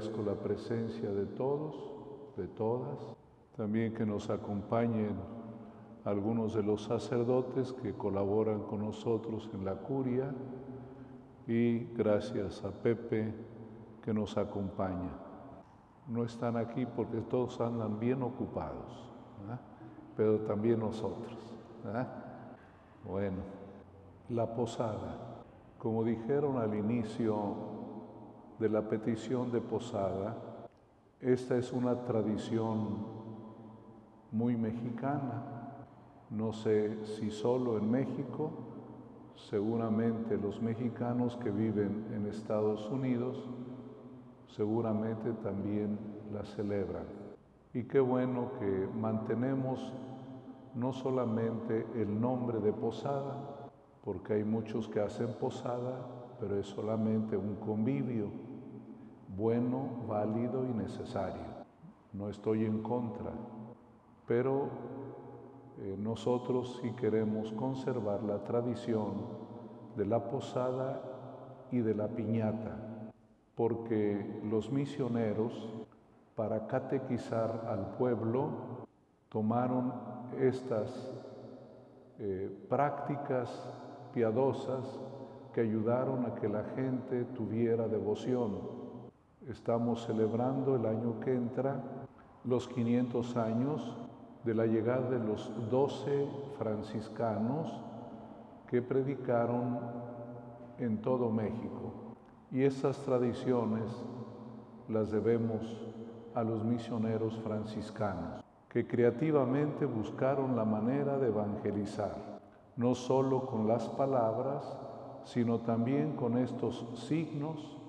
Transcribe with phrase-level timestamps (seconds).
[0.00, 1.74] Agradezco la presencia de todos,
[2.34, 2.96] de todas.
[3.54, 5.14] También que nos acompañen
[6.06, 10.34] algunos de los sacerdotes que colaboran con nosotros en la curia
[11.46, 13.34] y gracias a Pepe
[14.02, 15.10] que nos acompaña.
[16.08, 19.06] No están aquí porque todos andan bien ocupados,
[20.16, 21.36] pero también nosotros.
[23.04, 23.42] Bueno,
[24.30, 25.42] la posada.
[25.76, 27.79] Como dijeron al inicio
[28.60, 30.36] de la petición de posada,
[31.20, 32.98] esta es una tradición
[34.30, 35.60] muy mexicana
[36.30, 38.52] no sé si solo en México,
[39.34, 43.48] seguramente los mexicanos que viven en Estados Unidos,
[44.46, 45.98] seguramente también
[46.32, 47.02] la celebran.
[47.74, 49.92] Y qué bueno que mantenemos
[50.76, 53.70] no solamente el nombre de posada,
[54.04, 56.06] porque hay muchos que hacen posada,
[56.38, 58.30] pero es solamente un convivio
[59.36, 61.60] bueno, válido y necesario.
[62.12, 63.32] No estoy en contra,
[64.26, 64.68] pero
[65.78, 69.26] eh, nosotros si queremos conservar la tradición
[69.96, 71.02] de la posada
[71.70, 72.76] y de la piñata,
[73.54, 75.68] porque los misioneros,
[76.34, 78.86] para catequizar al pueblo,
[79.28, 79.92] tomaron
[80.38, 81.12] estas
[82.18, 83.48] eh, prácticas
[84.12, 85.00] piadosas
[85.54, 88.89] que ayudaron a que la gente tuviera devoción.
[89.48, 91.80] Estamos celebrando el año que entra
[92.44, 93.96] los 500 años
[94.44, 97.72] de la llegada de los doce franciscanos
[98.68, 99.78] que predicaron
[100.78, 102.16] en todo México.
[102.50, 103.90] Y esas tradiciones
[104.88, 105.62] las debemos
[106.34, 112.40] a los misioneros franciscanos, que creativamente buscaron la manera de evangelizar,
[112.76, 114.78] no solo con las palabras,
[115.24, 117.79] sino también con estos signos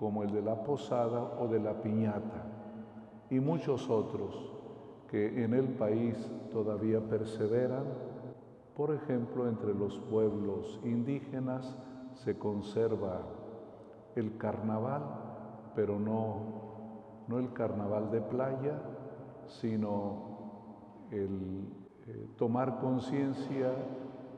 [0.00, 2.46] como el de la posada o de la piñata,
[3.28, 4.50] y muchos otros
[5.10, 6.16] que en el país
[6.50, 7.84] todavía perseveran.
[8.74, 11.76] Por ejemplo, entre los pueblos indígenas
[12.14, 13.20] se conserva
[14.16, 15.02] el carnaval,
[15.74, 18.80] pero no, no el carnaval de playa,
[19.48, 21.68] sino el
[22.06, 23.70] eh, tomar conciencia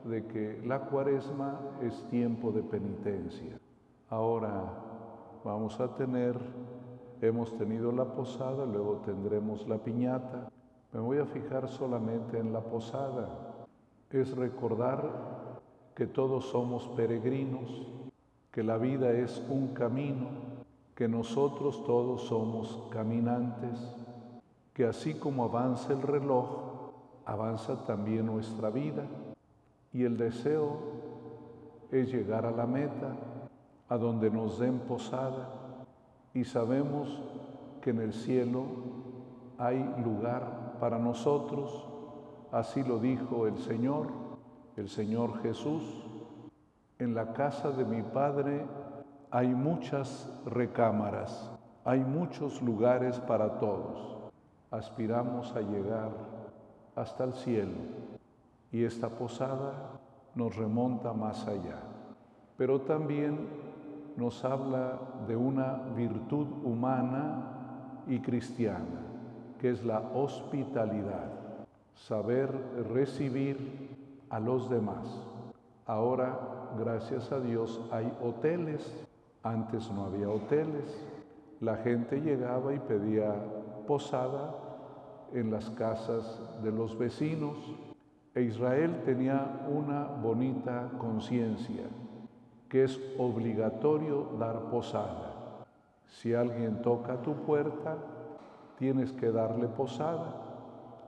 [0.03, 3.57] de que la cuaresma es tiempo de penitencia.
[4.09, 4.91] Ahora
[5.43, 6.39] vamos a tener,
[7.21, 10.49] hemos tenido la posada, luego tendremos la piñata,
[10.93, 13.29] me voy a fijar solamente en la posada.
[14.09, 15.61] Es recordar
[15.95, 17.87] que todos somos peregrinos,
[18.51, 20.27] que la vida es un camino,
[20.95, 23.79] que nosotros todos somos caminantes,
[24.73, 26.91] que así como avanza el reloj,
[27.25, 29.05] avanza también nuestra vida.
[29.91, 30.77] Y el deseo
[31.91, 33.15] es llegar a la meta,
[33.93, 35.49] a donde nos den posada
[36.33, 37.21] y sabemos
[37.79, 38.63] que en el cielo
[39.59, 41.87] hay lugar para nosotros,
[42.51, 44.07] así lo dijo el Señor,
[44.77, 45.83] el Señor Jesús.
[46.97, 48.65] En la casa de mi Padre
[49.29, 51.51] hay muchas recámaras,
[51.85, 54.17] hay muchos lugares para todos.
[54.71, 56.09] Aspiramos a llegar
[56.95, 57.77] hasta el cielo
[58.71, 59.99] y esta posada
[60.33, 61.79] nos remonta más allá.
[62.57, 63.72] Pero también
[64.17, 69.13] nos habla de una virtud humana y cristiana
[69.63, 71.31] que es la hospitalidad,
[71.93, 72.53] saber
[72.93, 73.95] recibir
[74.29, 75.07] a los demás.
[75.85, 76.37] Ahora,
[76.77, 78.93] gracias a Dios, hay hoteles.
[79.41, 81.01] Antes no había hoteles.
[81.61, 83.33] La gente llegaba y pedía
[83.87, 84.53] posada
[85.31, 87.57] en las casas de los vecinos.
[88.35, 91.85] E Israel tenía una bonita conciencia,
[92.73, 95.65] que es obligatorio dar posada.
[96.07, 97.97] Si alguien toca tu puerta,
[98.79, 100.33] tienes que darle posada.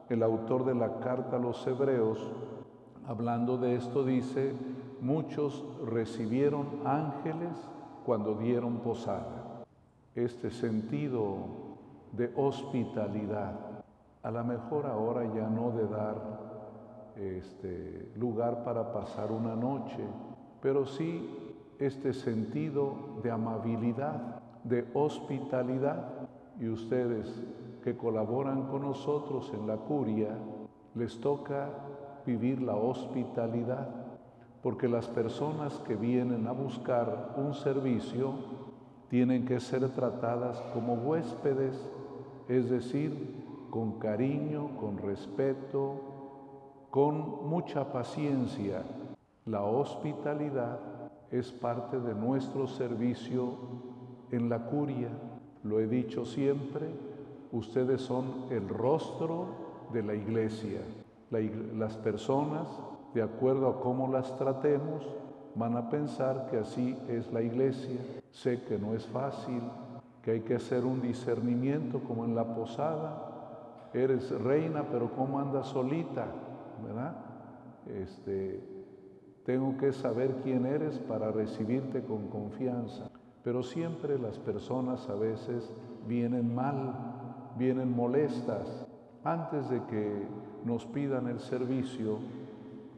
[0.07, 2.19] El autor de la carta a los hebreos,
[3.07, 4.53] hablando de esto, dice,
[5.01, 7.57] muchos recibieron ángeles
[8.05, 9.65] cuando dieron posada.
[10.13, 11.47] Este sentido
[12.11, 13.55] de hospitalidad,
[14.21, 16.15] a lo mejor ahora ya no de dar
[17.15, 20.05] este lugar para pasar una noche,
[20.61, 21.44] pero sí
[21.79, 26.07] este sentido de amabilidad, de hospitalidad
[26.59, 27.27] y ustedes
[27.83, 30.37] que colaboran con nosotros en la curia,
[30.95, 31.69] les toca
[32.25, 33.87] vivir la hospitalidad,
[34.63, 38.33] porque las personas que vienen a buscar un servicio
[39.09, 41.77] tienen que ser tratadas como huéspedes,
[42.47, 46.01] es decir, con cariño, con respeto,
[46.89, 48.83] con mucha paciencia.
[49.45, 50.94] La hospitalidad
[51.31, 53.57] es parte de nuestro servicio
[54.31, 55.09] en la curia.
[55.63, 56.87] Lo he dicho siempre,
[57.51, 59.47] ustedes son el rostro
[59.93, 60.81] de la iglesia.
[61.29, 62.67] las personas,
[63.13, 65.03] de acuerdo a cómo las tratemos,
[65.55, 67.99] van a pensar que así es la iglesia.
[68.31, 69.61] Sé que no es fácil,
[70.21, 73.89] que hay que hacer un discernimiento como en la posada.
[73.93, 76.25] Eres reina, pero ¿cómo andas solita?
[76.85, 77.15] ¿Verdad?
[77.87, 78.74] Este,
[79.45, 83.09] tengo que saber quién eres para recibirte con confianza.
[83.43, 85.71] Pero siempre las personas a veces
[86.07, 88.87] vienen mal, vienen molestas
[89.23, 90.27] antes de que
[90.65, 92.17] nos pidan el servicio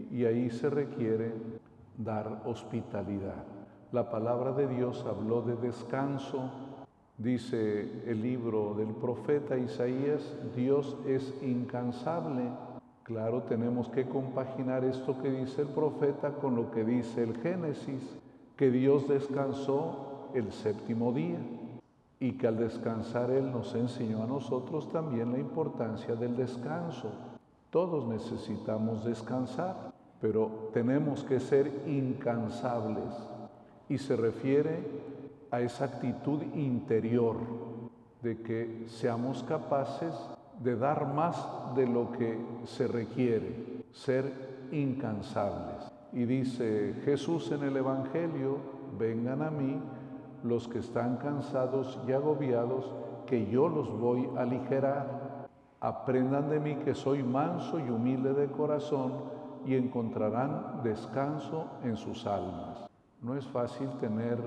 [0.09, 1.33] y ahí se requiere
[1.97, 3.43] dar hospitalidad.
[3.91, 6.49] La palabra de Dios habló de descanso.
[7.17, 12.43] Dice el libro del profeta Isaías, Dios es incansable.
[13.07, 18.03] Claro, tenemos que compaginar esto que dice el profeta con lo que dice el Génesis,
[18.55, 21.39] que Dios descansó el séptimo día
[22.19, 27.09] y que al descansar Él nos enseñó a nosotros también la importancia del descanso.
[27.71, 29.87] Todos necesitamos descansar
[30.19, 33.13] pero tenemos que ser incansables
[33.87, 34.79] y se refiere
[35.51, 37.37] a esa actitud interior
[38.21, 40.13] de que seamos capaces
[40.59, 45.91] de dar más de lo que se requiere, ser incansables.
[46.13, 48.57] Y dice Jesús en el Evangelio,
[48.97, 49.79] vengan a mí
[50.43, 52.93] los que están cansados y agobiados,
[53.25, 55.47] que yo los voy a aligerar.
[55.79, 59.13] Aprendan de mí que soy manso y humilde de corazón
[59.65, 62.87] y encontrarán descanso en sus almas.
[63.21, 64.37] No es fácil tener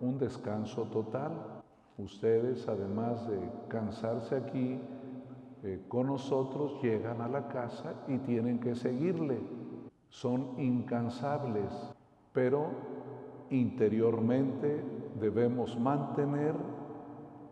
[0.00, 1.32] un descanso total.
[1.96, 3.38] Ustedes, además de
[3.68, 4.80] cansarse aquí
[5.64, 9.40] eh, con nosotros, llegan a la casa y tienen que seguirle.
[10.10, 11.72] Son incansables,
[12.34, 12.66] pero
[13.48, 14.84] interiormente
[15.18, 16.54] debemos mantener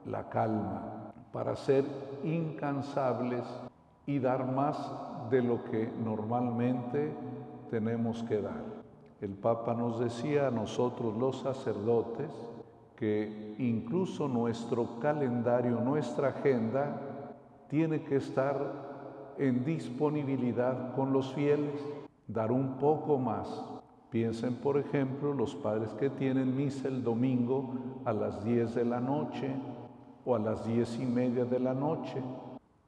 [0.05, 1.87] la calma para ser
[2.23, 3.44] incansables
[4.05, 4.93] y dar más
[5.31, 7.14] de lo que normalmente
[7.70, 8.62] tenemos que dar.
[9.23, 12.31] El Papa nos decía a nosotros los sacerdotes
[12.97, 17.12] que incluso nuestro calendario, nuestra agenda,
[17.72, 21.82] tiene que estar en disponibilidad con los fieles,
[22.28, 23.64] dar un poco más.
[24.10, 27.74] Piensen, por ejemplo, los padres que tienen misa el domingo
[28.04, 29.50] a las 10 de la noche
[30.26, 32.22] o a las diez y media de la noche.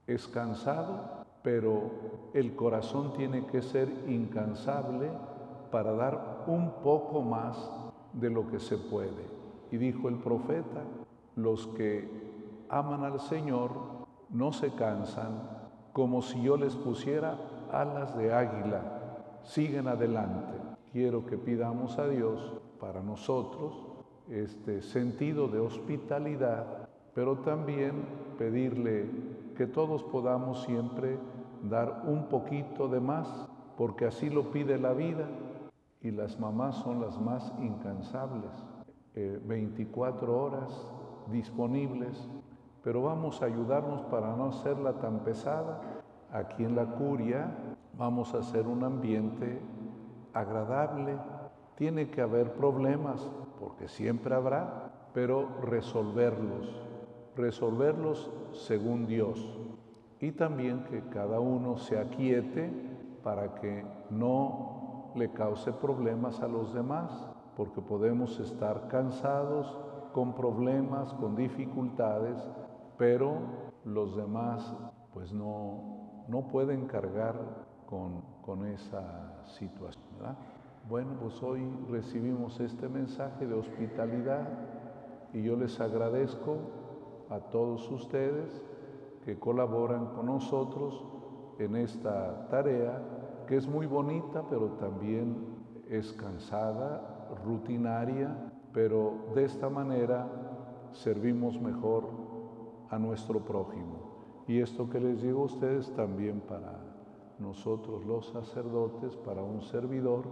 [0.06, 1.25] ¿Es cansado?
[1.44, 1.90] pero
[2.32, 5.10] el corazón tiene que ser incansable
[5.70, 7.70] para dar un poco más
[8.14, 9.28] de lo que se puede.
[9.70, 10.82] Y dijo el profeta,
[11.37, 12.08] los que
[12.70, 17.38] aman al Señor no se cansan como si yo les pusiera
[17.71, 18.82] alas de águila,
[19.44, 20.59] siguen adelante.
[20.93, 23.75] Quiero que pidamos a Dios para nosotros
[24.29, 28.05] este sentido de hospitalidad, pero también
[28.38, 29.09] pedirle
[29.56, 31.19] que todos podamos siempre
[31.62, 35.29] dar un poquito de más, porque así lo pide la vida
[36.00, 38.50] y las mamás son las más incansables,
[39.15, 40.88] 24 eh, horas
[41.31, 42.29] disponibles,
[42.85, 45.81] pero vamos a ayudarnos para no hacerla tan pesada.
[46.31, 47.50] Aquí en la curia
[47.97, 49.59] vamos a hacer un ambiente
[50.35, 51.17] agradable.
[51.76, 56.85] Tiene que haber problemas, porque siempre habrá, pero resolverlos,
[57.35, 59.59] resolverlos según Dios
[60.21, 62.71] y también que cada uno se aquiete
[63.23, 69.79] para que no le cause problemas a los demás, porque podemos estar cansados,
[70.12, 72.38] con problemas, con dificultades,
[72.98, 73.36] pero
[73.84, 74.74] los demás
[75.12, 77.34] pues no, no pueden cargar
[77.86, 80.04] con, con esa situación.
[80.88, 84.48] Bueno, pues hoy recibimos este mensaje de hospitalidad
[85.32, 86.58] y yo les agradezco
[87.30, 88.62] a todos ustedes
[89.24, 91.04] que colaboran con nosotros
[91.58, 93.02] en esta tarea
[93.46, 95.36] que es muy bonita, pero también
[95.88, 100.26] es cansada, rutinaria, pero de esta manera
[100.92, 102.24] servimos mejor
[102.94, 104.44] a nuestro prójimo.
[104.46, 106.78] Y esto que les digo a ustedes también para
[107.40, 110.24] nosotros los sacerdotes, para un servidor,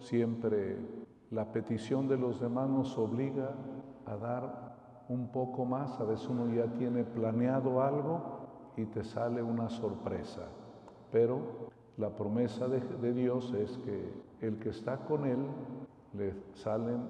[0.00, 0.78] siempre
[1.30, 3.54] la petición de los demás nos obliga
[4.06, 9.42] a dar un poco más, a veces uno ya tiene planeado algo y te sale
[9.42, 10.48] una sorpresa.
[11.12, 15.46] Pero la promesa de, Dios es que el que está con Él
[16.14, 17.02] le salen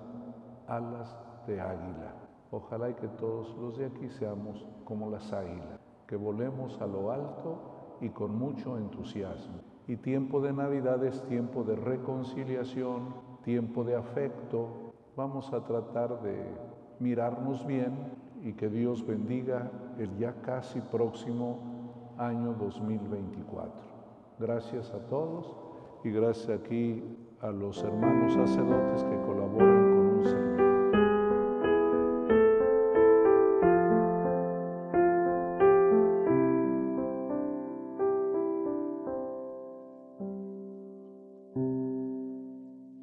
[0.67, 2.28] alas de águila.
[2.51, 7.99] Ojalá que todos los de aquí seamos como las águilas, que volemos a lo alto
[8.01, 9.61] y con mucho entusiasmo.
[9.87, 14.93] Y tiempo de Navidad es tiempo de reconciliación, tiempo de afecto.
[15.17, 16.43] Vamos a tratar de
[17.01, 18.13] mirarnos bien
[18.43, 21.59] y que Dios bendiga el ya casi próximo
[22.17, 23.73] año 2024.
[24.39, 25.55] Gracias a todos
[26.05, 27.03] y gracias aquí
[27.41, 29.17] a los hermanos sacerdotes que